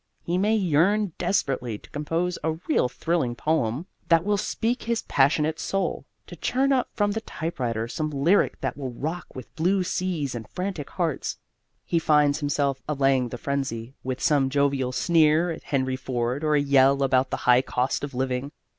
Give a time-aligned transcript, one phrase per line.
[0.23, 5.59] He may yearn desperately to compose a really thrilling poem that will speak his passionate
[5.59, 10.33] soul; to churn up from the typewriter some lyric that will rock with blue seas
[10.33, 11.37] and frantic hearts;
[11.85, 16.59] he finds himself allaying the frenzy with some jovial sneer at Henry Ford or a
[16.59, 18.51] yell about the High Cost of Living.